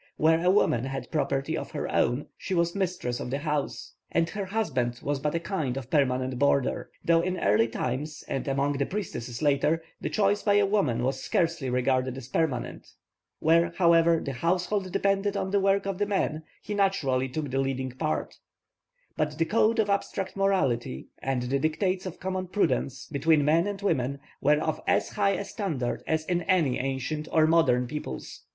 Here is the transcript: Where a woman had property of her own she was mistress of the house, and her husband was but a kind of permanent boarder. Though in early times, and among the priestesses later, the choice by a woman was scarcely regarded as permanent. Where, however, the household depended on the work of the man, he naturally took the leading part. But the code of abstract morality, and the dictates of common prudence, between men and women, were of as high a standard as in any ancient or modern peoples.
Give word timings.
Where 0.17 0.43
a 0.43 0.49
woman 0.49 0.85
had 0.85 1.11
property 1.11 1.55
of 1.55 1.69
her 1.73 1.87
own 1.91 2.25
she 2.35 2.55
was 2.55 2.73
mistress 2.73 3.19
of 3.19 3.29
the 3.29 3.37
house, 3.37 3.93
and 4.11 4.27
her 4.31 4.45
husband 4.45 4.99
was 5.03 5.19
but 5.19 5.35
a 5.35 5.39
kind 5.39 5.77
of 5.77 5.91
permanent 5.91 6.39
boarder. 6.39 6.89
Though 7.05 7.21
in 7.21 7.37
early 7.39 7.67
times, 7.67 8.23
and 8.27 8.47
among 8.47 8.79
the 8.79 8.87
priestesses 8.87 9.43
later, 9.43 9.83
the 10.01 10.09
choice 10.09 10.41
by 10.41 10.55
a 10.55 10.65
woman 10.65 11.03
was 11.03 11.21
scarcely 11.23 11.69
regarded 11.69 12.17
as 12.17 12.27
permanent. 12.29 12.87
Where, 13.37 13.73
however, 13.77 14.19
the 14.19 14.33
household 14.33 14.91
depended 14.91 15.37
on 15.37 15.51
the 15.51 15.59
work 15.59 15.85
of 15.85 15.99
the 15.99 16.07
man, 16.07 16.45
he 16.63 16.73
naturally 16.73 17.29
took 17.29 17.51
the 17.51 17.59
leading 17.59 17.91
part. 17.91 18.39
But 19.15 19.37
the 19.37 19.45
code 19.45 19.77
of 19.77 19.91
abstract 19.91 20.35
morality, 20.35 21.09
and 21.19 21.43
the 21.43 21.59
dictates 21.59 22.07
of 22.07 22.19
common 22.19 22.47
prudence, 22.47 23.05
between 23.11 23.45
men 23.45 23.67
and 23.67 23.79
women, 23.83 24.19
were 24.41 24.57
of 24.59 24.81
as 24.87 25.09
high 25.09 25.33
a 25.35 25.45
standard 25.45 26.03
as 26.07 26.25
in 26.25 26.41
any 26.49 26.79
ancient 26.79 27.27
or 27.31 27.45
modern 27.45 27.85
peoples. 27.85 28.41